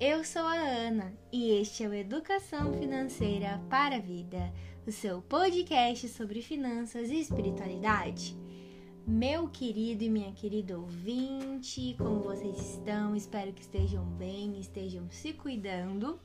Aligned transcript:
eu 0.00 0.22
sou 0.22 0.42
a 0.42 0.54
Ana 0.54 1.12
e 1.32 1.50
este 1.50 1.82
é 1.82 1.88
o 1.88 1.92
Educação 1.92 2.72
Financeira 2.74 3.60
para 3.68 3.96
a 3.96 4.00
Vida, 4.00 4.52
o 4.86 4.92
seu 4.92 5.20
podcast 5.22 6.08
sobre 6.08 6.40
finanças 6.40 7.10
e 7.10 7.20
espiritualidade. 7.20 8.36
Meu 9.04 9.48
querido 9.48 10.04
e 10.04 10.08
minha 10.08 10.30
querida 10.32 10.78
ouvinte, 10.78 11.96
como 11.98 12.20
vocês 12.20 12.56
estão? 12.60 13.16
Espero 13.16 13.52
que 13.52 13.62
estejam 13.62 14.04
bem, 14.04 14.60
estejam 14.60 15.10
se 15.10 15.32
cuidando. 15.32 16.20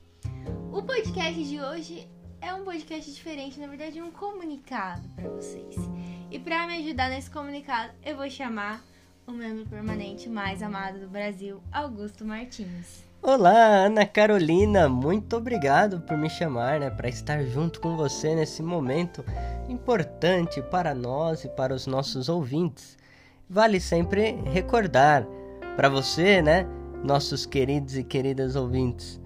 O 0.72 0.80
podcast 0.80 1.42
de 1.42 1.60
hoje 1.60 2.08
é 2.40 2.54
um 2.54 2.62
podcast 2.62 3.12
diferente, 3.12 3.58
na 3.58 3.66
verdade, 3.66 4.00
um 4.00 4.12
comunicado 4.12 5.08
para 5.16 5.28
vocês. 5.30 5.74
E 6.30 6.38
para 6.38 6.64
me 6.68 6.76
ajudar 6.76 7.10
nesse 7.10 7.28
comunicado, 7.28 7.92
eu 8.04 8.16
vou 8.16 8.30
chamar 8.30 8.84
o 9.26 9.32
membro 9.32 9.66
permanente 9.66 10.28
mais 10.28 10.62
amado 10.62 11.00
do 11.00 11.08
Brasil, 11.08 11.60
Augusto 11.72 12.24
Martins. 12.24 13.13
Olá, 13.26 13.86
Ana 13.86 14.04
Carolina, 14.04 14.86
muito 14.86 15.38
obrigado 15.38 15.98
por 16.02 16.14
me 16.14 16.28
chamar, 16.28 16.78
né, 16.78 16.90
para 16.90 17.08
estar 17.08 17.42
junto 17.42 17.80
com 17.80 17.96
você 17.96 18.34
nesse 18.34 18.62
momento 18.62 19.24
importante 19.66 20.60
para 20.60 20.94
nós 20.94 21.42
e 21.42 21.48
para 21.48 21.72
os 21.74 21.86
nossos 21.86 22.28
ouvintes. 22.28 22.98
Vale 23.48 23.80
sempre 23.80 24.32
recordar 24.44 25.26
para 25.74 25.88
você, 25.88 26.42
né, 26.42 26.66
nossos 27.02 27.46
queridos 27.46 27.96
e 27.96 28.04
queridas 28.04 28.56
ouvintes, 28.56 29.18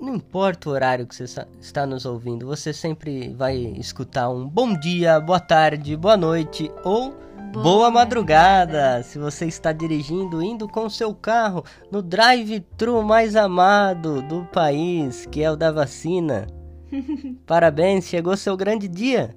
não 0.00 0.16
importa 0.16 0.68
o 0.68 0.72
horário 0.72 1.06
que 1.06 1.14
você 1.14 1.46
está 1.60 1.86
nos 1.86 2.04
ouvindo, 2.04 2.46
você 2.46 2.72
sempre 2.72 3.34
vai 3.34 3.56
escutar 3.56 4.28
um 4.30 4.48
bom 4.48 4.78
dia, 4.78 5.20
boa 5.20 5.40
tarde, 5.40 5.96
boa 5.96 6.16
noite 6.16 6.70
ou 6.84 7.14
Boa 7.62 7.88
madrugada! 7.88 9.00
Se 9.04 9.16
você 9.16 9.46
está 9.46 9.70
dirigindo, 9.70 10.42
indo 10.42 10.68
com 10.68 10.90
seu 10.90 11.14
carro 11.14 11.64
no 11.88 12.02
drive-thru 12.02 13.00
mais 13.00 13.36
amado 13.36 14.20
do 14.22 14.44
país, 14.46 15.24
que 15.26 15.40
é 15.40 15.48
o 15.48 15.56
da 15.56 15.70
vacina. 15.70 16.48
Parabéns, 17.46 18.06
chegou 18.06 18.36
seu 18.36 18.56
grande 18.56 18.88
dia! 18.88 19.36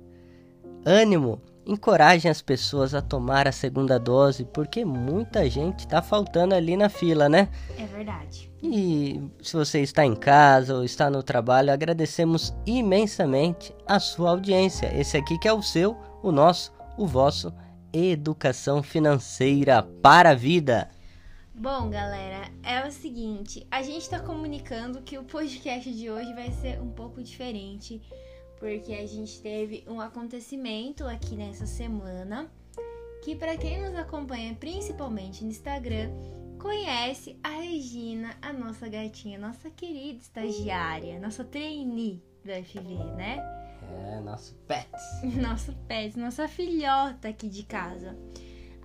Ânimo! 0.83 1.39
Encorajem 1.67 2.31
as 2.31 2.41
pessoas 2.41 2.93
a 2.93 3.01
tomar 3.01 3.47
a 3.47 3.51
segunda 3.51 3.99
dose, 3.99 4.45
porque 4.45 4.85
muita 4.85 5.49
gente 5.49 5.79
está 5.79 6.01
faltando 6.01 6.55
ali 6.55 6.77
na 6.77 6.87
fila, 6.87 7.27
né? 7.27 7.49
É 7.77 7.85
verdade. 7.85 8.49
E 8.63 9.21
se 9.41 9.53
você 9.53 9.81
está 9.81 10.05
em 10.05 10.15
casa 10.15 10.75
ou 10.75 10.83
está 10.83 11.09
no 11.09 11.21
trabalho, 11.21 11.71
agradecemos 11.71 12.55
imensamente 12.65 13.75
a 13.85 13.99
sua 13.99 14.29
audiência. 14.29 14.91
Esse 14.97 15.17
aqui 15.17 15.37
que 15.37 15.47
é 15.47 15.53
o 15.53 15.61
seu, 15.61 15.97
o 16.23 16.31
nosso, 16.31 16.71
o 16.97 17.05
vosso 17.05 17.53
educação 17.93 18.83
financeira 18.83 19.81
para 20.01 20.31
a 20.31 20.35
vida. 20.35 20.89
Bom, 21.53 21.89
galera, 21.89 22.51
é 22.61 22.87
o 22.87 22.91
seguinte, 22.91 23.65
a 23.71 23.81
gente 23.81 24.03
está 24.03 24.19
comunicando 24.19 25.01
que 25.01 25.17
o 25.17 25.23
podcast 25.23 25.91
de 25.91 26.09
hoje 26.09 26.31
vai 26.33 26.51
ser 26.51 26.79
um 26.79 26.91
pouco 26.91 27.23
diferente, 27.23 27.99
porque 28.59 28.93
a 28.93 29.05
gente 29.07 29.41
teve 29.41 29.83
um 29.87 29.99
acontecimento 30.01 31.05
aqui 31.05 31.35
nessa 31.35 31.65
semana, 31.65 32.49
que 33.23 33.35
para 33.35 33.57
quem 33.57 33.81
nos 33.81 33.95
acompanha 33.95 34.55
principalmente 34.55 35.43
no 35.43 35.49
Instagram, 35.49 36.09
conhece 36.59 37.37
a 37.43 37.49
Regina, 37.49 38.35
a 38.41 38.51
nossa 38.51 38.87
gatinha, 38.87 39.37
nossa 39.37 39.69
querida 39.69 40.19
estagiária, 40.19 41.19
nossa 41.19 41.43
trainee 41.43 42.21
do 42.43 42.51
FV, 42.51 42.95
né? 43.15 43.37
É, 43.89 44.19
nosso 44.21 44.55
pet. 44.67 44.89
nosso 45.39 45.73
pet, 45.87 46.17
nossa 46.17 46.47
filhota 46.47 47.29
aqui 47.29 47.47
de 47.47 47.63
casa. 47.63 48.17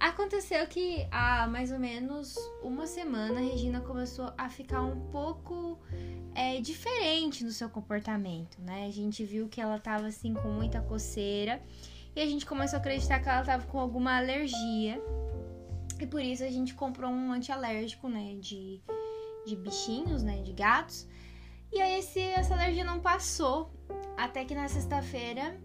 Aconteceu 0.03 0.67
que 0.67 1.07
há 1.13 1.47
mais 1.47 1.71
ou 1.71 1.79
menos 1.79 2.35
uma 2.61 2.89
semana 2.89 3.39
a 3.39 3.43
Regina 3.45 3.81
começou 3.81 4.33
a 4.37 4.49
ficar 4.49 4.83
um 4.83 4.99
pouco 5.13 5.79
é, 6.35 6.61
diferente 6.61 7.45
no 7.45 7.53
seu 7.53 7.71
comportamento, 7.71 8.61
né? 8.61 8.87
A 8.87 8.91
gente 8.91 9.25
viu 9.25 9.49
que 9.49 9.61
ela 9.61 9.79
tava 9.79 10.09
assim 10.09 10.35
com 10.35 10.49
muita 10.49 10.83
coceira 10.83 11.63
e 12.17 12.21
a 12.21 12.27
gente 12.27 12.45
começou 12.45 12.79
a 12.79 12.81
acreditar 12.81 13.21
que 13.21 13.29
ela 13.29 13.45
tava 13.45 13.65
com 13.69 13.79
alguma 13.79 14.17
alergia. 14.17 15.01
E 16.01 16.05
por 16.05 16.21
isso 16.21 16.43
a 16.43 16.51
gente 16.51 16.75
comprou 16.75 17.09
um 17.09 17.31
antialérgico, 17.33 18.09
né? 18.09 18.35
De, 18.41 18.83
de 19.47 19.55
bichinhos, 19.55 20.25
né? 20.25 20.43
De 20.43 20.53
gatos. 20.53 21.07
E 21.73 21.81
aí 21.81 22.01
esse, 22.01 22.19
essa 22.19 22.55
alergia 22.55 22.83
não 22.83 22.99
passou. 22.99 23.73
Até 24.17 24.45
que 24.45 24.53
na 24.53 24.67
sexta-feira 24.67 25.61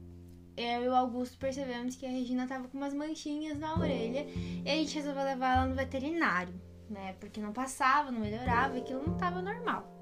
eu 0.58 0.84
e 0.84 0.88
o 0.88 0.96
Augusto 0.96 1.38
percebemos 1.38 1.96
que 1.96 2.06
a 2.06 2.10
Regina 2.10 2.48
tava 2.48 2.68
com 2.68 2.78
umas 2.78 2.94
manchinhas 2.94 3.60
na 3.60 3.78
orelha 3.78 4.26
e 4.28 4.68
a 4.68 4.76
gente 4.76 4.96
resolveu 4.96 5.24
levar 5.24 5.58
ela 5.58 5.68
no 5.68 5.76
veterinário, 5.76 6.54
né? 6.90 7.14
Porque 7.20 7.40
não 7.40 7.54
passava, 7.54 8.12
não 8.12 8.20
melhorava, 8.20 8.78
aquilo 8.78 9.04
não 9.06 9.16
tava 9.16 9.40
normal. 9.40 9.94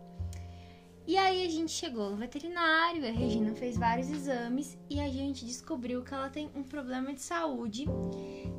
E 1.07 1.17
aí 1.17 1.45
a 1.45 1.49
gente 1.49 1.71
chegou 1.71 2.09
no 2.09 2.15
veterinário, 2.15 3.05
a 3.05 3.11
Regina 3.11 3.53
fez 3.53 3.77
vários 3.77 4.09
exames 4.09 4.75
e 4.89 4.99
a 4.99 5.07
gente 5.07 5.45
descobriu 5.45 6.01
que 6.01 6.11
ela 6.11 6.29
tem 6.29 6.49
um 6.55 6.63
problema 6.63 7.13
de 7.13 7.21
saúde 7.21 7.85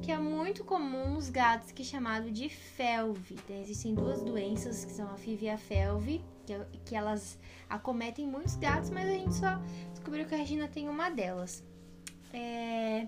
que 0.00 0.12
é 0.12 0.18
muito 0.18 0.62
comum 0.62 1.14
nos 1.14 1.28
gatos, 1.28 1.72
que 1.72 1.82
é 1.82 1.84
chamado 1.84 2.30
de 2.30 2.48
felve. 2.48 3.34
Então, 3.34 3.56
existem 3.56 3.94
duas 3.94 4.22
doenças 4.22 4.84
que 4.84 4.92
são 4.92 5.10
a 5.10 5.16
FIV 5.16 5.46
e 5.46 5.50
a 5.50 5.58
felve, 5.58 6.24
que, 6.46 6.52
é 6.52 6.66
que 6.84 6.94
elas 6.94 7.36
acometem 7.68 8.28
muitos 8.28 8.54
gatos, 8.54 8.90
mas 8.90 9.08
a 9.08 9.12
gente 9.12 9.34
só 9.34 9.60
descobriu 9.90 10.24
que 10.24 10.34
a 10.34 10.38
Regina 10.38 10.68
tem 10.68 10.88
uma 10.88 11.10
delas. 11.10 11.64
É... 12.32 13.06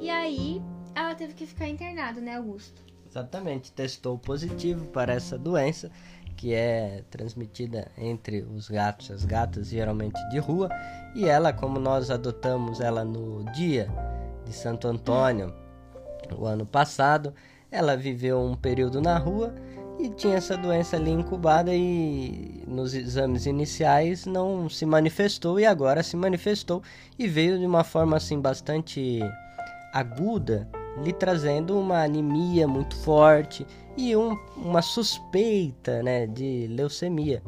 E 0.00 0.10
aí 0.10 0.62
ela 0.94 1.14
teve 1.14 1.34
que 1.34 1.46
ficar 1.46 1.68
internada, 1.68 2.20
né, 2.20 2.36
Augusto? 2.36 2.82
Exatamente, 3.08 3.72
testou 3.72 4.18
positivo 4.18 4.86
para 4.86 5.14
essa 5.14 5.38
doença 5.38 5.90
que 6.36 6.52
é 6.52 7.02
transmitida 7.10 7.90
entre 7.96 8.42
os 8.42 8.68
gatos 8.68 9.10
as 9.10 9.24
gatas, 9.24 9.68
geralmente 9.68 10.20
de 10.28 10.38
rua, 10.38 10.68
e 11.14 11.26
ela, 11.26 11.52
como 11.52 11.80
nós 11.80 12.10
adotamos 12.10 12.80
ela 12.80 13.04
no 13.04 13.44
dia 13.52 13.88
de 14.44 14.52
Santo 14.52 14.86
Antônio, 14.86 15.54
o 16.36 16.44
ano 16.44 16.66
passado, 16.66 17.32
ela 17.70 17.96
viveu 17.96 18.40
um 18.40 18.54
período 18.54 19.00
na 19.00 19.18
rua 19.18 19.54
e 19.98 20.10
tinha 20.10 20.36
essa 20.36 20.56
doença 20.56 20.96
ali 20.96 21.10
incubada 21.10 21.74
e 21.74 22.62
nos 22.66 22.94
exames 22.94 23.46
iniciais 23.46 24.26
não 24.26 24.68
se 24.68 24.84
manifestou 24.84 25.58
e 25.58 25.64
agora 25.64 26.02
se 26.02 26.16
manifestou 26.16 26.82
e 27.18 27.26
veio 27.26 27.58
de 27.58 27.66
uma 27.66 27.82
forma 27.82 28.16
assim 28.16 28.40
bastante 28.40 29.20
aguda, 29.92 30.68
lhe 31.02 31.12
trazendo 31.12 31.78
uma 31.78 32.02
anemia 32.04 32.68
muito 32.68 32.94
forte 32.96 33.66
e 33.96 34.14
um, 34.14 34.36
uma 34.56 34.82
suspeita 34.82 36.02
né, 36.02 36.26
de 36.26 36.66
leucemia. 36.68 37.42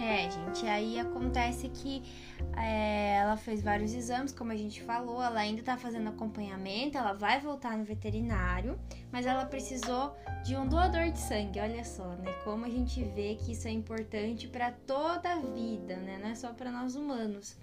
É, 0.00 0.30
gente, 0.30 0.66
aí 0.66 0.98
acontece 0.98 1.68
que 1.68 2.02
é, 2.56 3.16
ela 3.16 3.36
fez 3.36 3.62
vários 3.62 3.92
exames, 3.92 4.32
como 4.32 4.50
a 4.50 4.56
gente 4.56 4.82
falou, 4.82 5.22
ela 5.22 5.40
ainda 5.40 5.62
tá 5.62 5.76
fazendo 5.76 6.08
acompanhamento, 6.08 6.96
ela 6.96 7.12
vai 7.12 7.38
voltar 7.38 7.76
no 7.76 7.84
veterinário, 7.84 8.80
mas 9.12 9.26
ela 9.26 9.44
precisou 9.44 10.16
de 10.42 10.56
um 10.56 10.66
doador 10.66 11.10
de 11.10 11.18
sangue, 11.18 11.60
olha 11.60 11.84
só, 11.84 12.08
né? 12.16 12.32
Como 12.44 12.64
a 12.64 12.70
gente 12.70 13.04
vê 13.04 13.34
que 13.34 13.52
isso 13.52 13.68
é 13.68 13.72
importante 13.72 14.48
para 14.48 14.72
toda 14.72 15.34
a 15.34 15.38
vida, 15.38 15.96
né? 15.96 16.18
Não 16.18 16.30
é 16.30 16.34
só 16.34 16.50
para 16.54 16.70
nós 16.70 16.96
humanos. 16.96 17.58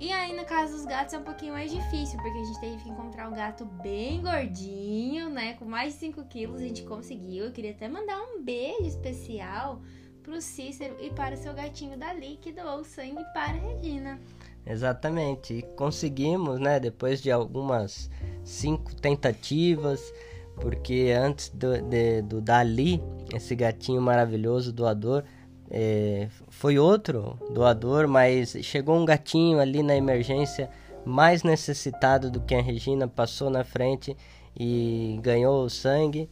E 0.00 0.10
aí, 0.10 0.34
no 0.34 0.46
caso 0.46 0.72
dos 0.72 0.86
gatos, 0.86 1.12
é 1.12 1.18
um 1.18 1.24
pouquinho 1.24 1.52
mais 1.52 1.70
difícil, 1.70 2.18
porque 2.22 2.38
a 2.38 2.44
gente 2.44 2.60
teve 2.60 2.76
que 2.82 2.88
encontrar 2.88 3.28
um 3.28 3.34
gato 3.34 3.66
bem 3.66 4.22
gordinho, 4.22 5.28
né? 5.28 5.52
Com 5.54 5.66
mais 5.66 5.92
de 5.92 5.98
5 5.98 6.24
quilos, 6.26 6.62
a 6.62 6.64
gente 6.64 6.84
conseguiu. 6.84 7.44
Eu 7.44 7.52
queria 7.52 7.72
até 7.72 7.88
mandar 7.88 8.16
um 8.22 8.42
beijo 8.42 8.86
especial 8.86 9.82
pro 10.28 10.42
Cícero 10.42 10.94
e 11.00 11.08
para 11.08 11.34
o 11.34 11.38
seu 11.38 11.54
gatinho 11.54 11.96
Dali, 11.96 12.38
que 12.42 12.52
doou 12.52 12.84
sangue 12.84 13.24
para 13.32 13.52
a 13.52 13.60
Regina. 13.60 14.20
Exatamente, 14.66 15.54
e 15.54 15.62
conseguimos, 15.62 16.60
né? 16.60 16.78
Depois 16.78 17.22
de 17.22 17.30
algumas 17.30 18.10
cinco 18.44 18.94
tentativas, 18.94 20.12
porque 20.56 21.14
antes 21.18 21.48
do, 21.48 21.80
de, 21.80 22.20
do 22.20 22.42
Dali, 22.42 23.02
esse 23.34 23.56
gatinho 23.56 24.02
maravilhoso, 24.02 24.70
doador, 24.70 25.24
é, 25.70 26.28
foi 26.48 26.78
outro 26.78 27.38
doador, 27.50 28.06
mas 28.06 28.54
chegou 28.62 28.98
um 28.98 29.06
gatinho 29.06 29.58
ali 29.58 29.82
na 29.82 29.96
emergência 29.96 30.68
mais 31.06 31.42
necessitado 31.42 32.30
do 32.30 32.40
que 32.40 32.54
a 32.54 32.60
Regina, 32.60 33.08
passou 33.08 33.48
na 33.48 33.64
frente 33.64 34.14
e 34.54 35.18
ganhou 35.22 35.64
o 35.64 35.70
sangue. 35.70 36.28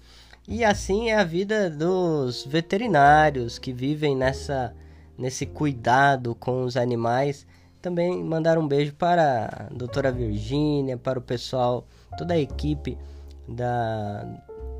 E 0.48 0.64
assim 0.64 1.10
é 1.10 1.16
a 1.16 1.24
vida 1.24 1.68
dos 1.68 2.44
veterinários 2.44 3.58
que 3.58 3.72
vivem 3.72 4.16
nessa 4.16 4.74
nesse 5.18 5.46
cuidado 5.46 6.34
com 6.34 6.62
os 6.62 6.76
animais. 6.76 7.46
Também 7.80 8.22
mandar 8.22 8.58
um 8.58 8.66
beijo 8.66 8.94
para 8.94 9.68
a 9.70 9.74
doutora 9.74 10.12
Virgínia, 10.12 10.96
para 10.96 11.18
o 11.18 11.22
pessoal, 11.22 11.86
toda 12.18 12.34
a 12.34 12.38
equipe 12.38 12.98
da 13.48 14.26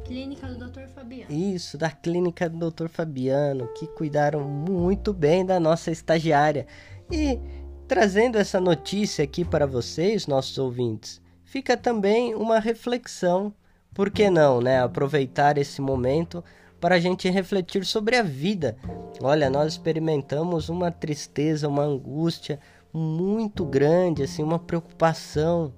Clínica 0.07 0.47
do 0.47 0.69
Dr. 0.69 0.87
Fabiano. 0.87 1.33
Isso, 1.33 1.77
da 1.77 1.91
clínica 1.91 2.49
do 2.49 2.71
Dr. 2.71 2.87
Fabiano, 2.87 3.67
que 3.75 3.89
cuidaram 3.89 4.45
muito 4.45 5.13
bem 5.13 5.45
da 5.45 5.59
nossa 5.59 5.91
estagiária. 5.91 6.65
E 7.11 7.41
trazendo 7.89 8.39
essa 8.39 8.61
notícia 8.61 9.25
aqui 9.25 9.45
para 9.45 9.67
vocês, 9.67 10.29
nossos 10.29 10.59
ouvintes, 10.59 11.21
fica 11.45 11.77
também 11.77 12.37
uma 12.37 12.61
reflexão. 12.61 13.53
Por 13.97 14.11
que 14.11 14.29
não, 14.29 14.61
né? 14.61 14.83
Aproveitar 14.83 15.57
esse 15.57 15.81
momento 15.81 16.45
para 16.79 16.97
a 16.97 16.99
gente 16.99 17.31
refletir 17.31 17.83
sobre 17.87 18.15
a 18.15 18.23
vida. 18.23 18.77
Olha, 19.23 19.49
nós 19.49 19.73
experimentamos 19.73 20.69
uma 20.69 20.91
tristeza, 20.91 21.67
uma 21.67 21.85
angústia 21.85 22.61
muito 22.93 23.65
grande, 23.65 24.23
assim, 24.23 24.43
uma 24.43 24.59
preocupação. 24.59 25.73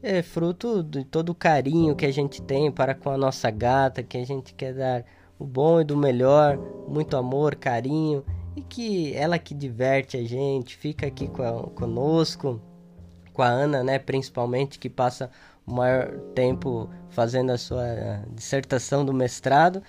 É 0.00 0.22
fruto 0.22 0.80
de 0.80 1.02
todo 1.04 1.30
o 1.30 1.34
carinho 1.34 1.96
que 1.96 2.06
a 2.06 2.12
gente 2.12 2.40
tem 2.40 2.70
para 2.70 2.94
com 2.94 3.10
a 3.10 3.18
nossa 3.18 3.50
gata, 3.50 4.00
que 4.00 4.16
a 4.16 4.24
gente 4.24 4.54
quer 4.54 4.72
dar 4.72 5.04
o 5.36 5.44
bom 5.44 5.80
e 5.80 5.84
do 5.84 5.96
melhor, 5.96 6.56
muito 6.86 7.16
amor, 7.16 7.56
carinho, 7.56 8.24
e 8.54 8.62
que 8.62 9.12
ela 9.16 9.40
que 9.40 9.54
diverte 9.54 10.16
a 10.16 10.22
gente, 10.22 10.76
fica 10.76 11.04
aqui 11.04 11.24
a, 11.24 11.68
conosco, 11.70 12.62
com 13.32 13.42
a 13.42 13.48
Ana, 13.48 13.82
né, 13.82 13.98
principalmente, 13.98 14.78
que 14.78 14.88
passa 14.88 15.32
maior 15.70 16.18
tempo 16.34 16.90
fazendo 17.10 17.50
a 17.50 17.58
sua 17.58 18.24
dissertação 18.30 19.04
do 19.04 19.12
mestrado. 19.12 19.82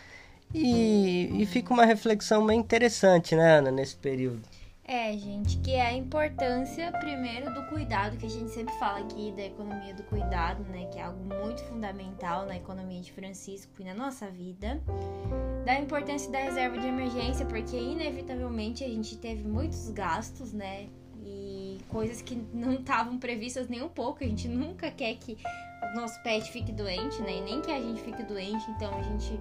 E, 0.54 1.42
e 1.42 1.46
fica 1.46 1.74
uma 1.74 1.86
reflexão 1.86 2.46
bem 2.46 2.60
interessante, 2.60 3.36
né, 3.36 3.58
Ana, 3.58 3.72
nesse 3.72 3.96
período. 3.96 4.42
É, 4.84 5.14
gente, 5.14 5.58
que 5.60 5.72
é 5.72 5.86
a 5.86 5.94
importância, 5.94 6.92
primeiro, 7.00 7.54
do 7.54 7.64
cuidado, 7.68 8.18
que 8.18 8.26
a 8.26 8.30
gente 8.30 8.50
sempre 8.50 8.74
fala 8.74 9.00
aqui 9.00 9.32
da 9.32 9.44
economia 9.44 9.94
do 9.94 10.04
cuidado, 10.04 10.64
né? 10.66 10.86
Que 10.92 11.00
é 11.00 11.04
algo 11.04 11.24
muito 11.24 11.64
fundamental 11.64 12.46
na 12.46 12.58
economia 12.58 13.00
de 13.00 13.10
Francisco 13.14 13.72
e 13.80 13.86
na 13.86 13.94
nossa 13.94 14.30
vida. 14.30 14.82
Da 15.66 15.80
importância 15.80 16.30
da 16.30 16.40
reserva 16.40 16.78
de 16.78 16.88
emergência, 16.88 17.46
porque 17.46 17.78
inevitavelmente 17.78 18.84
a 18.84 18.88
gente 18.88 19.16
teve 19.16 19.48
muitos 19.48 19.90
gastos, 19.92 20.52
né? 20.52 20.88
E 21.24 21.78
coisas 21.88 22.22
que 22.22 22.36
não 22.54 22.74
estavam 22.74 23.18
previstas 23.18 23.70
nem 23.70 23.82
um 23.82 23.88
pouco. 23.88 24.26
A 24.26 24.28
gente 24.28 24.50
nunca 24.50 24.92
quer 24.92 25.16
que 25.16 25.38
nosso 25.96 26.22
pet 26.24 26.52
fique 26.52 26.72
doente, 26.72 27.22
né? 27.22 27.38
E 27.38 27.42
nem 27.42 27.62
que 27.62 27.72
a 27.72 27.80
gente 27.80 28.02
fique 28.02 28.24
doente, 28.24 28.70
então 28.72 28.98
a 28.98 29.02
gente 29.02 29.40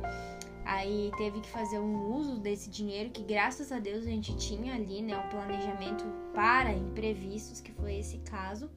Aí 0.71 1.11
teve 1.17 1.41
que 1.41 1.49
fazer 1.49 1.81
um 1.81 2.15
uso 2.15 2.39
desse 2.39 2.71
dinheiro 2.71 3.11
que 3.11 3.23
graças 3.23 3.73
a 3.73 3.81
Deus 3.81 4.05
a 4.07 4.09
gente 4.09 4.37
tinha 4.37 4.75
ali, 4.75 5.03
né, 5.03 5.17
um 5.19 5.29
planejamento 5.29 6.05
para 6.33 6.73
imprevistos, 6.73 7.61
que 7.61 7.73
foi 7.73 7.97
esse 7.97 8.19
caso. 8.19 8.71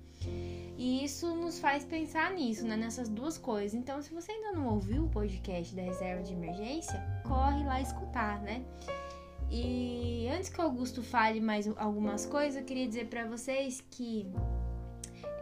E 0.75 1.03
isso 1.03 1.35
nos 1.35 1.59
faz 1.59 1.83
pensar 1.83 2.31
nisso, 2.31 2.65
né, 2.65 2.75
nessas 2.75 3.09
duas 3.09 3.37
coisas. 3.37 3.73
Então, 3.73 4.01
se 4.01 4.11
você 4.11 4.31
ainda 4.31 4.53
não 4.53 4.73
ouviu 4.73 5.03
o 5.03 5.09
podcast 5.09 5.75
da 5.75 5.83
reserva 5.83 6.23
de 6.23 6.33
emergência, 6.33 6.99
corre 7.27 7.63
lá 7.63 7.79
escutar, 7.79 8.41
né? 8.41 8.65
E 9.51 10.27
antes 10.35 10.49
que 10.49 10.59
o 10.59 10.63
Augusto 10.63 11.03
fale 11.03 11.39
mais 11.39 11.67
algumas 11.77 12.25
coisas, 12.25 12.59
eu 12.59 12.65
queria 12.65 12.87
dizer 12.87 13.07
para 13.07 13.27
vocês 13.27 13.83
que 13.91 14.25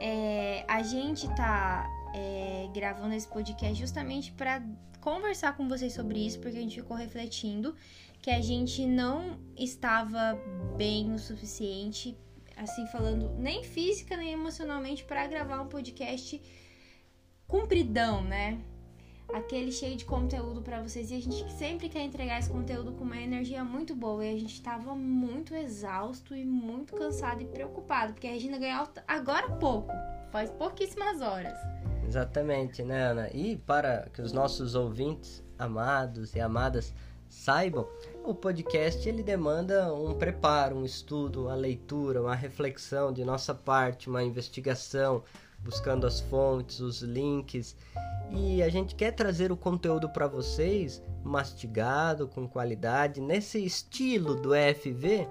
é, 0.01 0.65
a 0.67 0.83
gente 0.83 1.33
tá 1.35 1.87
é, 2.13 2.69
gravando 2.73 3.13
esse 3.13 3.27
podcast 3.27 3.75
justamente 3.75 4.31
para 4.31 4.61
conversar 4.99 5.57
com 5.57 5.67
vocês 5.67 5.93
sobre 5.93 6.19
isso, 6.25 6.39
porque 6.39 6.57
a 6.57 6.61
gente 6.61 6.79
ficou 6.79 6.95
refletindo 6.95 7.75
que 8.21 8.29
a 8.29 8.39
gente 8.39 8.85
não 8.85 9.39
estava 9.57 10.39
bem 10.77 11.11
o 11.11 11.17
suficiente, 11.17 12.15
assim 12.55 12.85
falando, 12.87 13.31
nem 13.37 13.63
física 13.63 14.15
nem 14.15 14.31
emocionalmente, 14.31 15.03
para 15.03 15.25
gravar 15.25 15.61
um 15.61 15.67
podcast 15.67 16.39
cumpridão, 17.47 18.23
né? 18.23 18.59
Aquele 19.33 19.71
cheio 19.71 19.95
de 19.95 20.05
conteúdo 20.05 20.61
para 20.61 20.81
vocês. 20.81 21.09
E 21.09 21.15
a 21.15 21.21
gente 21.21 21.51
sempre 21.53 21.89
quer 21.89 22.01
entregar 22.01 22.37
esse 22.37 22.49
conteúdo 22.49 22.91
com 22.91 23.03
uma 23.03 23.17
energia 23.17 23.63
muito 23.63 23.95
boa. 23.95 24.25
E 24.25 24.35
a 24.35 24.37
gente 24.37 24.53
estava 24.53 24.93
muito 24.93 25.55
exausto 25.55 26.35
e 26.35 26.45
muito 26.45 26.93
cansado 26.93 27.41
e 27.41 27.45
preocupado, 27.45 28.13
porque 28.13 28.27
a 28.27 28.31
Regina 28.31 28.57
ganhou 28.57 28.87
agora 29.07 29.49
pouco, 29.51 29.91
faz 30.31 30.49
pouquíssimas 30.51 31.21
horas. 31.21 31.57
Exatamente, 32.11 32.83
né, 32.83 33.03
Ana? 33.03 33.29
E 33.33 33.55
para 33.55 34.09
que 34.13 34.21
os 34.21 34.33
nossos 34.33 34.75
ouvintes 34.75 35.41
amados 35.57 36.35
e 36.35 36.41
amadas 36.41 36.93
saibam, 37.29 37.87
o 38.25 38.35
podcast 38.35 39.07
ele 39.07 39.23
demanda 39.23 39.93
um 39.93 40.13
preparo, 40.13 40.75
um 40.75 40.83
estudo, 40.83 41.43
uma 41.43 41.55
leitura, 41.55 42.21
uma 42.21 42.35
reflexão 42.35 43.13
de 43.13 43.23
nossa 43.23 43.55
parte, 43.55 44.09
uma 44.09 44.21
investigação, 44.21 45.23
buscando 45.59 46.05
as 46.05 46.19
fontes, 46.19 46.81
os 46.81 47.01
links. 47.01 47.77
E 48.29 48.61
a 48.61 48.67
gente 48.67 48.93
quer 48.93 49.11
trazer 49.11 49.49
o 49.49 49.55
conteúdo 49.55 50.09
para 50.09 50.27
vocês 50.27 51.01
mastigado, 51.23 52.27
com 52.27 52.45
qualidade, 52.45 53.21
nesse 53.21 53.63
estilo 53.63 54.35
do 54.35 54.53
EFV. 54.53 55.29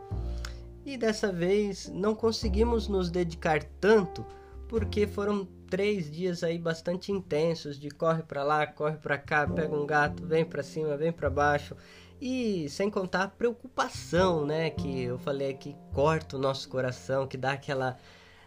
E 0.87 0.97
dessa 0.97 1.31
vez 1.31 1.91
não 1.91 2.15
conseguimos 2.15 2.89
nos 2.89 3.11
dedicar 3.11 3.63
tanto 3.79 4.25
porque 4.71 5.05
foram 5.05 5.49
três 5.69 6.09
dias 6.09 6.45
aí 6.45 6.57
bastante 6.57 7.11
intensos 7.11 7.77
de 7.77 7.91
corre 7.91 8.23
para 8.23 8.45
lá, 8.45 8.65
corre 8.69 8.97
para 8.99 9.19
cá, 9.19 9.45
pega 9.45 9.75
um 9.75 9.85
gato, 9.85 10.25
vem 10.25 10.45
para 10.45 10.63
cima, 10.63 10.97
vem 10.97 11.11
para 11.11 11.29
baixo. 11.29 11.77
E 12.21 12.69
sem 12.69 12.89
contar 12.89 13.25
a 13.25 13.29
preocupação, 13.29 14.47
né, 14.47 14.71
que 14.71 15.03
eu 15.03 15.19
falei 15.19 15.55
que 15.55 15.75
corta 15.93 16.37
o 16.37 16.39
nosso 16.39 16.69
coração, 16.69 17.27
que 17.27 17.37
dá 17.37 17.53
aquela 17.53 17.97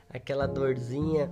aquela 0.09 0.47
dorzinha. 0.47 1.29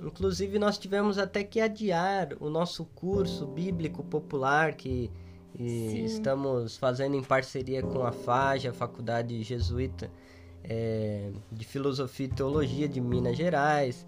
Inclusive 0.00 0.58
nós 0.58 0.78
tivemos 0.78 1.18
até 1.18 1.44
que 1.44 1.60
adiar 1.60 2.30
o 2.40 2.48
nosso 2.48 2.86
curso 2.86 3.46
bíblico 3.46 4.02
popular 4.02 4.72
que 4.72 5.10
estamos 5.58 6.78
fazendo 6.78 7.14
em 7.14 7.22
parceria 7.22 7.82
com 7.82 8.02
a 8.06 8.10
FAJ, 8.10 8.68
a 8.68 8.72
Faculdade 8.72 9.42
Jesuíta 9.42 10.10
é, 10.64 11.30
de 11.52 11.64
Filosofia 11.64 12.26
e 12.26 12.28
Teologia 12.28 12.88
de 12.88 13.00
Minas 13.00 13.36
Gerais 13.36 14.06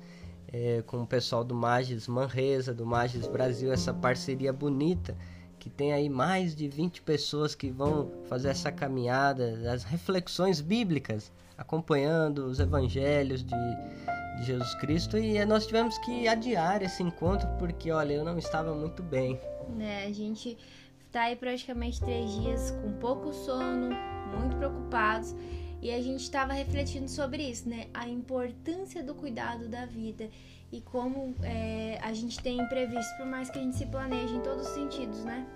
é, 0.52 0.82
com 0.86 1.02
o 1.02 1.06
pessoal 1.06 1.44
do 1.44 1.54
Magis 1.54 2.06
Manresa, 2.08 2.72
do 2.72 2.86
Magis 2.86 3.26
Brasil, 3.26 3.72
essa 3.72 3.92
parceria 3.92 4.52
bonita 4.52 5.16
que 5.58 5.70
tem 5.70 5.92
aí 5.92 6.08
mais 6.08 6.54
de 6.54 6.68
20 6.68 7.02
pessoas 7.02 7.54
que 7.54 7.70
vão 7.70 8.12
fazer 8.28 8.50
essa 8.50 8.70
caminhada, 8.70 9.72
as 9.72 9.82
reflexões 9.82 10.60
bíblicas, 10.60 11.32
acompanhando 11.58 12.46
os 12.46 12.60
evangelhos 12.60 13.42
de, 13.42 13.56
de 14.38 14.44
Jesus 14.44 14.74
Cristo 14.76 15.18
e 15.18 15.44
nós 15.44 15.66
tivemos 15.66 15.98
que 15.98 16.28
adiar 16.28 16.82
esse 16.82 17.02
encontro 17.02 17.48
porque, 17.58 17.90
olha, 17.90 18.12
eu 18.14 18.24
não 18.24 18.38
estava 18.38 18.72
muito 18.74 19.02
bem. 19.02 19.40
É, 19.80 20.04
a 20.04 20.12
gente 20.12 20.56
tá 21.10 21.22
aí 21.22 21.34
praticamente 21.34 22.00
três 22.00 22.30
dias 22.30 22.70
com 22.70 22.92
pouco 22.92 23.32
sono, 23.32 23.88
muito 24.38 24.56
preocupados 24.56 25.34
e 25.86 25.94
a 25.94 26.02
gente 26.02 26.22
estava 26.22 26.52
refletindo 26.52 27.08
sobre 27.08 27.44
isso, 27.44 27.68
né? 27.68 27.86
A 27.94 28.08
importância 28.08 29.04
do 29.04 29.14
cuidado 29.14 29.68
da 29.68 29.86
vida 29.86 30.28
e 30.72 30.80
como 30.80 31.32
é, 31.44 31.96
a 32.02 32.12
gente 32.12 32.40
tem 32.40 32.58
imprevistos, 32.58 33.16
por 33.16 33.24
mais 33.24 33.48
que 33.48 33.60
a 33.60 33.62
gente 33.62 33.76
se 33.76 33.86
planeje 33.86 34.34
em 34.34 34.40
todos 34.40 34.66
os 34.66 34.74
sentidos, 34.74 35.22
né? 35.24 35.46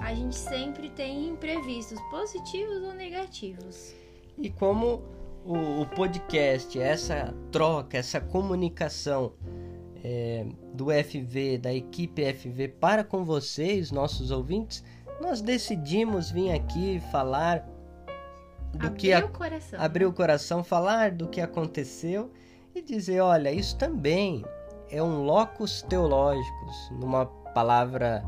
A 0.00 0.14
gente 0.14 0.36
sempre 0.36 0.90
tem 0.90 1.26
imprevistos, 1.26 2.00
positivos 2.02 2.84
ou 2.84 2.94
negativos. 2.94 3.92
E 4.38 4.48
como 4.48 5.02
o, 5.44 5.80
o 5.80 5.86
podcast, 5.86 6.78
essa 6.78 7.34
troca, 7.50 7.98
essa 7.98 8.20
comunicação 8.20 9.32
é, 10.04 10.46
do 10.72 10.86
FV, 10.86 11.58
da 11.58 11.74
equipe 11.74 12.32
FV 12.32 12.68
para 12.68 13.02
com 13.02 13.24
vocês, 13.24 13.90
nossos 13.90 14.30
ouvintes, 14.30 14.84
nós 15.20 15.40
decidimos 15.40 16.30
vir 16.30 16.52
aqui 16.52 17.02
falar 17.10 17.73
do 18.76 18.86
abrir 18.86 19.00
que 19.00 19.12
a, 19.12 19.24
o 19.24 19.28
coração. 19.28 19.80
abrir 19.80 20.06
o 20.06 20.12
coração, 20.12 20.64
falar 20.64 21.10
do 21.10 21.28
que 21.28 21.40
aconteceu 21.40 22.30
e 22.74 22.82
dizer, 22.82 23.20
olha, 23.20 23.52
isso 23.52 23.76
também 23.76 24.44
é 24.90 25.02
um 25.02 25.22
locus 25.22 25.82
teológicos, 25.82 26.90
numa 26.92 27.26
palavra 27.26 28.24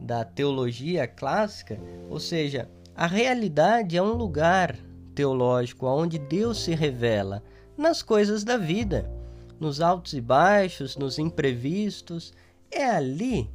da 0.00 0.24
teologia 0.24 1.06
clássica, 1.06 1.78
ou 2.10 2.20
seja, 2.20 2.68
a 2.94 3.06
realidade 3.06 3.96
é 3.96 4.02
um 4.02 4.12
lugar 4.12 4.76
teológico 5.14 5.86
onde 5.86 6.18
Deus 6.18 6.62
se 6.64 6.74
revela 6.74 7.42
nas 7.76 8.02
coisas 8.02 8.44
da 8.44 8.56
vida, 8.56 9.10
nos 9.58 9.80
altos 9.80 10.12
e 10.12 10.20
baixos, 10.20 10.96
nos 10.96 11.18
imprevistos. 11.18 12.32
É 12.70 12.84
ali 12.84 13.48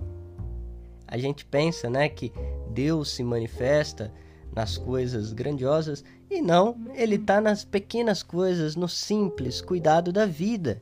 a 1.12 1.18
gente 1.18 1.44
pensa, 1.44 1.90
né, 1.90 2.08
que 2.08 2.32
Deus 2.70 3.10
se 3.10 3.24
manifesta 3.24 4.14
nas 4.56 4.78
coisas 4.78 5.34
grandiosas 5.34 6.04
e 6.30 6.42
não, 6.42 6.78
ele 6.94 7.16
está 7.16 7.42
nas 7.42 7.66
pequenas 7.66 8.22
coisas, 8.22 8.76
no 8.76 8.88
simples 8.88 9.62
cuidado 9.62 10.12
da 10.12 10.26
vida. 10.26 10.82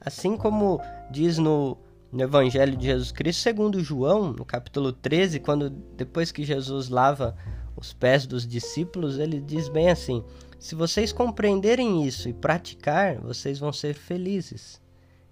Assim 0.00 0.36
como 0.36 0.80
diz 1.10 1.38
no, 1.38 1.78
no 2.10 2.22
Evangelho 2.22 2.76
de 2.76 2.86
Jesus 2.86 3.10
Cristo, 3.10 3.40
segundo 3.40 3.82
João, 3.82 4.32
no 4.32 4.44
capítulo 4.44 4.92
13, 4.92 5.40
quando 5.40 5.70
depois 5.70 6.30
que 6.30 6.44
Jesus 6.44 6.88
lava 6.88 7.36
os 7.76 7.92
pés 7.92 8.26
dos 8.26 8.46
discípulos, 8.46 9.18
ele 9.18 9.40
diz 9.40 9.68
bem 9.68 9.90
assim: 9.90 10.22
Se 10.58 10.74
vocês 10.74 11.12
compreenderem 11.12 12.04
isso 12.04 12.28
e 12.28 12.34
praticar, 12.34 13.18
vocês 13.18 13.58
vão 13.58 13.72
ser 13.72 13.94
felizes. 13.94 14.80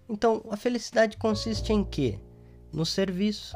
Então, 0.08 0.42
a 0.50 0.56
felicidade 0.56 1.16
consiste 1.16 1.72
em 1.72 1.84
quê? 1.84 2.18
No 2.72 2.86
serviço, 2.86 3.54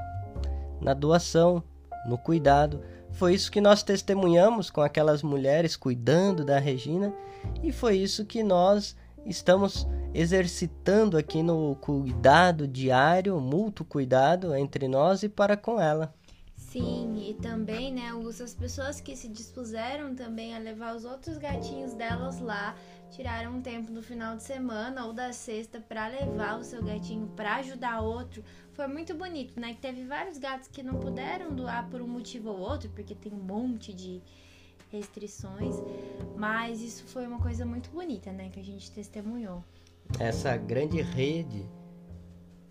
na 0.80 0.92
doação, 0.94 1.62
no 2.06 2.18
cuidado. 2.18 2.80
Foi 3.14 3.32
isso 3.32 3.50
que 3.50 3.60
nós 3.60 3.82
testemunhamos 3.82 4.70
com 4.70 4.80
aquelas 4.80 5.22
mulheres 5.22 5.76
cuidando 5.76 6.44
da 6.44 6.58
Regina 6.58 7.14
e 7.62 7.70
foi 7.70 7.96
isso 7.96 8.24
que 8.24 8.42
nós 8.42 8.96
estamos 9.24 9.86
exercitando 10.12 11.16
aqui 11.16 11.42
no 11.42 11.76
cuidado 11.76 12.66
diário, 12.66 13.40
mútuo 13.40 13.86
cuidado 13.86 14.54
entre 14.54 14.88
nós 14.88 15.22
e 15.22 15.28
para 15.28 15.56
com 15.56 15.80
ela. 15.80 16.12
Sim, 16.56 17.28
e 17.28 17.34
também, 17.34 17.92
né, 17.92 18.10
as 18.42 18.54
pessoas 18.54 19.00
que 19.00 19.14
se 19.14 19.28
dispuseram 19.28 20.12
também 20.14 20.56
a 20.56 20.58
levar 20.58 20.96
os 20.96 21.04
outros 21.04 21.38
gatinhos 21.38 21.94
delas 21.94 22.40
lá, 22.40 22.74
tiraram 23.14 23.56
um 23.56 23.62
tempo 23.62 23.92
no 23.92 24.02
final 24.02 24.36
de 24.36 24.42
semana 24.42 25.06
ou 25.06 25.12
da 25.12 25.32
sexta 25.32 25.80
para 25.80 26.08
levar 26.08 26.58
o 26.58 26.64
seu 26.64 26.82
gatinho 26.82 27.28
para 27.36 27.56
ajudar 27.56 28.00
outro. 28.00 28.42
Foi 28.72 28.88
muito 28.88 29.14
bonito, 29.14 29.58
né? 29.60 29.72
Que 29.72 29.80
teve 29.80 30.04
vários 30.04 30.36
gatos 30.36 30.68
que 30.68 30.82
não 30.82 30.98
puderam 30.98 31.54
doar 31.54 31.88
por 31.88 32.02
um 32.02 32.08
motivo 32.08 32.50
ou 32.50 32.58
outro, 32.58 32.90
porque 32.90 33.14
tem 33.14 33.32
um 33.32 33.36
monte 33.36 33.92
de 33.92 34.20
restrições, 34.90 35.76
mas 36.36 36.80
isso 36.80 37.04
foi 37.04 37.26
uma 37.26 37.40
coisa 37.40 37.64
muito 37.64 37.90
bonita, 37.90 38.30
né, 38.30 38.48
que 38.48 38.60
a 38.60 38.62
gente 38.62 38.92
testemunhou. 38.92 39.64
Essa 40.20 40.56
grande 40.56 41.00
rede 41.00 41.68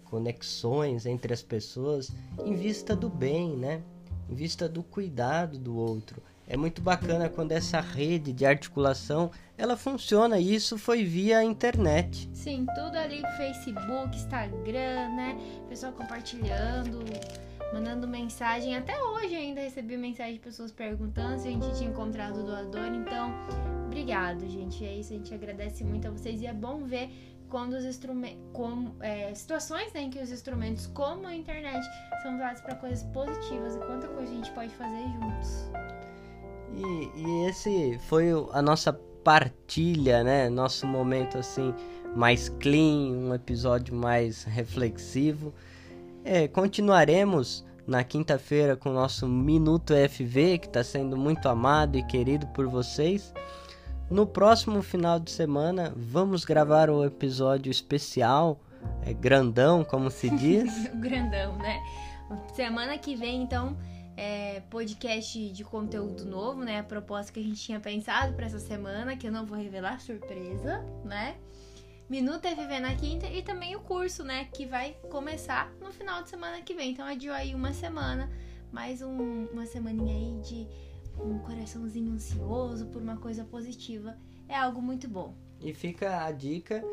conexões 0.05 1.05
entre 1.05 1.33
as 1.33 1.41
pessoas 1.41 2.11
em 2.45 2.53
vista 2.53 2.95
do 2.95 3.09
bem, 3.09 3.57
né? 3.57 3.81
Em 4.29 4.35
vista 4.35 4.69
do 4.69 4.83
cuidado 4.83 5.57
do 5.57 5.75
outro. 5.75 6.21
É 6.47 6.57
muito 6.57 6.81
bacana 6.81 7.29
quando 7.29 7.51
essa 7.53 7.79
rede 7.79 8.33
de 8.33 8.45
articulação 8.45 9.31
ela 9.57 9.77
funciona 9.77 10.39
e 10.39 10.53
isso 10.53 10.77
foi 10.77 11.03
via 11.03 11.43
internet. 11.43 12.29
Sim, 12.33 12.65
tudo 12.75 12.97
ali 12.97 13.21
Facebook, 13.37 14.15
Instagram, 14.15 15.09
né? 15.15 15.37
Pessoal 15.69 15.93
compartilhando, 15.93 16.99
mandando 17.73 18.07
mensagem. 18.07 18.75
Até 18.75 19.01
hoje 19.01 19.35
ainda 19.35 19.61
recebi 19.61 19.95
mensagem 19.95 20.33
de 20.33 20.39
pessoas 20.39 20.71
perguntando 20.71 21.39
se 21.39 21.47
a 21.47 21.51
gente 21.51 21.71
tinha 21.77 21.89
encontrado 21.89 22.41
o 22.41 22.43
doador. 22.43 22.87
Então, 22.87 23.33
obrigado, 23.85 24.47
gente. 24.49 24.83
É 24.83 24.93
isso, 24.95 25.13
a 25.13 25.17
gente 25.17 25.33
agradece 25.33 25.83
muito 25.83 26.07
a 26.07 26.11
vocês 26.11 26.41
e 26.41 26.45
é 26.45 26.53
bom 26.53 26.83
ver 26.83 27.09
quando 27.49 27.73
os 27.73 27.85
instrumentos, 27.85 28.39
como 28.51 28.95
é, 28.99 29.33
situações 29.35 29.93
né, 29.93 30.01
em 30.01 30.09
que 30.09 30.19
os 30.19 30.31
instrumentos, 30.31 30.87
como 30.87 31.27
a 31.27 31.35
internet, 31.35 31.85
são 32.23 32.35
usados 32.35 32.61
para 32.61 32.75
coisas 32.75 33.03
positivas 33.13 33.75
e 33.75 33.79
quanta 33.79 34.07
coisa 34.07 34.31
a 34.31 34.35
gente 34.35 34.51
pode 34.51 34.73
fazer 34.73 35.03
juntos. 35.03 36.02
E, 36.75 37.11
e 37.15 37.45
esse 37.49 37.99
foi 38.07 38.29
a 38.51 38.61
nossa 38.61 38.93
partilha, 39.23 40.23
né? 40.23 40.49
Nosso 40.49 40.85
momento 40.85 41.37
assim 41.37 41.73
mais 42.15 42.49
clean, 42.49 43.11
um 43.11 43.33
episódio 43.33 43.95
mais 43.95 44.43
reflexivo. 44.43 45.53
É, 46.23 46.47
continuaremos 46.47 47.65
na 47.85 48.03
quinta-feira 48.03 48.75
com 48.75 48.89
o 48.89 48.93
nosso 48.93 49.27
Minuto 49.27 49.93
FV, 49.93 50.59
que 50.59 50.67
está 50.67 50.83
sendo 50.83 51.17
muito 51.17 51.49
amado 51.49 51.97
e 51.97 52.03
querido 52.03 52.47
por 52.47 52.67
vocês. 52.67 53.33
No 54.09 54.25
próximo 54.27 54.81
final 54.81 55.19
de 55.19 55.31
semana, 55.31 55.93
vamos 55.95 56.45
gravar 56.45 56.89
o 56.89 56.99
um 56.99 57.05
episódio 57.05 57.71
especial, 57.71 58.59
é, 59.05 59.13
grandão, 59.13 59.83
como 59.83 60.09
se 60.11 60.29
diz. 60.29 60.87
grandão, 60.95 61.57
né? 61.57 61.81
Semana 62.53 62.97
que 62.97 63.15
vem, 63.15 63.41
então, 63.41 63.75
é, 64.15 64.61
podcast 64.69 65.49
de 65.49 65.63
conteúdo 65.63 66.25
novo, 66.25 66.63
né? 66.63 66.79
A 66.79 66.83
proposta 66.83 67.31
que 67.31 67.39
a 67.39 67.43
gente 67.43 67.61
tinha 67.61 67.79
pensado 67.79 68.33
para 68.33 68.45
essa 68.45 68.59
semana, 68.59 69.15
que 69.15 69.27
eu 69.27 69.31
não 69.31 69.45
vou 69.45 69.57
revelar, 69.57 69.99
surpresa, 69.99 70.79
né? 71.03 71.37
Minuto 72.09 72.47
FV 72.47 72.79
na 72.79 72.95
quinta 72.95 73.27
e 73.27 73.41
também 73.41 73.75
o 73.75 73.79
curso, 73.79 74.23
né? 74.23 74.45
Que 74.53 74.65
vai 74.65 74.95
começar 75.09 75.71
no 75.81 75.91
final 75.91 76.21
de 76.21 76.29
semana 76.29 76.61
que 76.61 76.73
vem. 76.73 76.91
Então, 76.91 77.05
adiou 77.05 77.33
aí 77.33 77.55
uma 77.55 77.73
semana, 77.73 78.29
mais 78.71 79.01
um, 79.01 79.45
uma 79.45 79.65
semaninha 79.65 80.13
aí 80.13 80.41
de 80.41 80.67
um 81.19 81.39
coraçãozinho 81.39 82.13
ansioso 82.13 82.87
por 82.87 83.01
uma 83.01 83.17
coisa 83.17 83.43
positiva, 83.43 84.17
é 84.47 84.55
algo 84.55 84.81
muito 84.81 85.07
bom. 85.07 85.35
E 85.59 85.73
fica 85.73 86.25
a 86.25 86.31
dica 86.31 86.83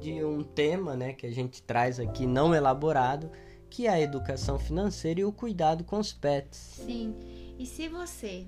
de 0.00 0.24
um 0.24 0.42
tema, 0.42 0.96
né, 0.96 1.12
que 1.12 1.26
a 1.26 1.32
gente 1.32 1.62
traz 1.62 1.98
aqui 1.98 2.26
não 2.26 2.54
elaborado, 2.54 3.30
que 3.70 3.86
é 3.86 3.90
a 3.90 4.00
educação 4.00 4.58
financeira 4.58 5.20
e 5.20 5.24
o 5.24 5.32
cuidado 5.32 5.84
com 5.84 5.98
os 5.98 6.12
pets. 6.12 6.58
Sim. 6.84 7.14
E 7.58 7.64
se 7.64 7.88
você 7.88 8.46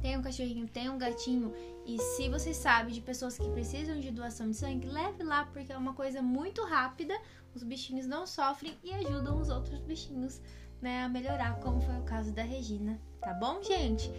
tem 0.00 0.16
um 0.16 0.22
cachorrinho, 0.22 0.68
tem 0.68 0.88
um 0.88 0.96
gatinho, 0.96 1.52
e 1.84 1.98
se 2.00 2.28
você 2.28 2.54
sabe 2.54 2.92
de 2.92 3.00
pessoas 3.00 3.36
que 3.36 3.48
precisam 3.50 3.98
de 4.00 4.10
doação 4.10 4.50
de 4.50 4.56
sangue, 4.56 4.86
leve 4.86 5.22
lá 5.22 5.46
porque 5.46 5.72
é 5.72 5.76
uma 5.76 5.94
coisa 5.94 6.22
muito 6.22 6.64
rápida, 6.64 7.14
os 7.54 7.62
bichinhos 7.62 8.06
não 8.06 8.26
sofrem 8.26 8.76
e 8.84 8.92
ajudam 8.92 9.40
os 9.40 9.48
outros 9.48 9.80
bichinhos, 9.80 10.40
né, 10.80 11.02
a 11.02 11.08
melhorar, 11.08 11.58
como 11.60 11.80
foi 11.80 11.96
o 11.96 12.02
caso 12.02 12.32
da 12.32 12.42
Regina. 12.42 13.00
Tá 13.20 13.34
bom, 13.34 13.62
gente? 13.62 14.10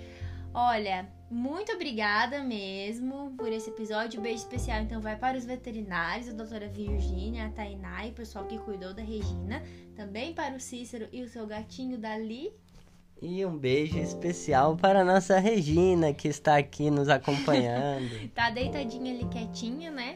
Olha, 0.54 1.08
muito 1.30 1.74
obrigada 1.74 2.42
mesmo 2.42 3.34
por 3.38 3.52
esse 3.52 3.70
episódio. 3.70 4.20
Um 4.20 4.24
beijo 4.24 4.44
especial 4.44 4.82
então 4.82 5.02
vai 5.02 5.18
para 5.18 5.38
os 5.38 5.44
veterinários, 5.44 6.30
a 6.30 6.32
doutora 6.32 6.70
Virgínia, 6.70 7.48
a 7.48 7.50
Tainá 7.50 8.06
e 8.06 8.12
o 8.12 8.14
pessoal 8.14 8.46
que 8.46 8.58
cuidou 8.60 8.94
da 8.94 9.02
Regina. 9.02 9.62
Também 9.96 10.34
para 10.34 10.56
o 10.56 10.60
Cícero 10.60 11.08
e 11.12 11.22
o 11.22 11.28
seu 11.28 11.46
gatinho 11.46 11.98
Dali. 11.98 12.54
E 13.22 13.46
um 13.46 13.58
beijo 13.58 13.98
especial 13.98 14.78
para 14.78 15.02
a 15.02 15.04
nossa 15.04 15.38
Regina, 15.40 16.14
que 16.14 16.28
está 16.30 16.56
aqui 16.56 16.90
nos 16.90 17.10
acompanhando. 17.10 18.10
tá 18.34 18.50
deitadinha 18.50 19.12
ali 19.12 19.26
quietinha, 19.26 19.92
né? 19.92 20.16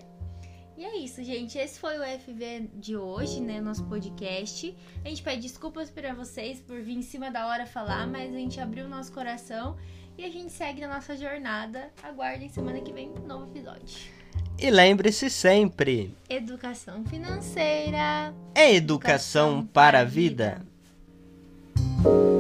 E 0.78 0.86
é 0.86 0.98
isso, 0.98 1.22
gente. 1.24 1.58
Esse 1.58 1.80
foi 1.80 2.00
o 2.00 2.20
FV 2.20 2.70
de 2.76 2.96
hoje, 2.96 3.42
né? 3.42 3.60
Nosso 3.60 3.84
podcast. 3.86 4.76
A 5.04 5.10
gente 5.10 5.22
pede 5.22 5.42
desculpas 5.42 5.90
para 5.90 6.14
vocês 6.14 6.62
por 6.62 6.82
vir 6.82 6.96
em 6.98 7.02
cima 7.02 7.30
da 7.30 7.48
hora 7.48 7.66
falar, 7.66 8.08
mas 8.08 8.34
a 8.34 8.38
gente 8.38 8.60
abriu 8.60 8.86
o 8.86 8.90
nosso 8.90 9.12
coração 9.12 9.76
e 10.22 10.26
a 10.26 10.30
gente 10.30 10.52
segue 10.52 10.80
na 10.80 10.88
nossa 10.88 11.18
jornada. 11.18 11.90
Aguardem 12.04 12.48
semana 12.48 12.80
que 12.80 12.94
vem 12.94 13.10
um 13.10 13.26
novo 13.26 13.46
episódio. 13.46 13.98
E 14.60 14.70
lembre-se 14.70 15.32
sempre: 15.32 16.16
educação 16.30 17.04
financeira 17.06 18.32
é 18.54 18.72
educação, 18.72 19.54
educação 19.54 19.66
para 19.66 20.02
a 20.02 20.04
vida. 20.04 20.64
vida. 22.04 22.31